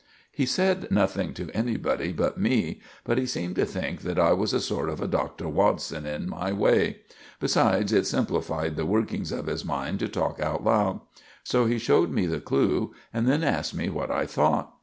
He 0.31 0.47
said 0.47 0.89
nothing 0.89 1.31
to 1.35 1.51
anybody 1.51 2.11
but 2.11 2.35
me; 2.35 2.81
but 3.03 3.19
he 3.19 3.27
seemed 3.27 3.55
to 3.57 3.67
think 3.67 4.01
that 4.01 4.17
I 4.17 4.33
was 4.33 4.51
a 4.51 4.59
sort 4.59 4.89
of 4.89 4.99
a 4.99 5.05
Dr. 5.07 5.47
Watson 5.47 6.07
in 6.07 6.27
my 6.27 6.51
way; 6.51 7.01
besides, 7.39 7.93
it 7.93 8.07
simplified 8.07 8.77
the 8.77 8.85
workings 8.87 9.31
of 9.31 9.45
his 9.45 9.63
mind 9.63 9.99
to 9.99 10.07
talk 10.07 10.39
out 10.39 10.63
loud; 10.63 11.01
so 11.43 11.67
he 11.67 11.77
showed 11.77 12.09
me 12.09 12.25
the 12.25 12.39
clue 12.39 12.95
and 13.13 13.27
then 13.27 13.43
asked 13.43 13.75
me 13.75 13.89
what 13.91 14.09
I 14.09 14.25
thought. 14.25 14.73